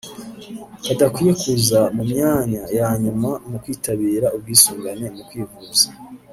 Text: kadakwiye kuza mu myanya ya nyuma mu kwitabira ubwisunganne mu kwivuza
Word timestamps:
kadakwiye 0.83 1.33
kuza 1.41 1.79
mu 1.95 2.03
myanya 2.11 2.63
ya 2.77 2.89
nyuma 3.03 3.29
mu 3.49 3.57
kwitabira 3.63 4.27
ubwisunganne 4.35 5.07
mu 5.15 5.23
kwivuza 5.29 5.87